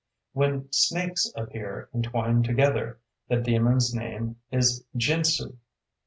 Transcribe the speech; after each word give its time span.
"When 0.33 0.67
snakes 0.71 1.31
appear 1.35 1.87
entwined 1.93 2.45
together, 2.45 2.99
the 3.27 3.35
demon's 3.37 3.93
name 3.93 4.37
is 4.51 4.83
Jinzu. 4.97 5.57